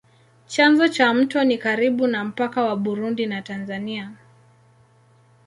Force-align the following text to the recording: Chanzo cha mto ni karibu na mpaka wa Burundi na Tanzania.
Chanzo 0.47 0.87
cha 0.87 1.13
mto 1.13 1.43
ni 1.43 1.57
karibu 1.57 2.07
na 2.07 2.23
mpaka 2.25 2.63
wa 2.63 2.75
Burundi 2.75 3.25
na 3.25 3.41
Tanzania. 3.41 4.11